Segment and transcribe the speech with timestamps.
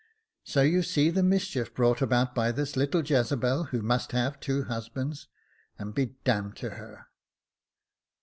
[0.43, 4.63] So you see the mischief brought about by this little Jezebel, who must have two
[4.63, 5.27] husbands,
[5.77, 7.05] and be d d to her."